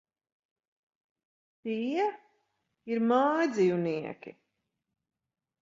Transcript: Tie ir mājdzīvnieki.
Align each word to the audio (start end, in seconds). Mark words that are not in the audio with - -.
Tie 1.67 2.07
ir 2.95 3.05
mājdzīvnieki. 3.13 4.37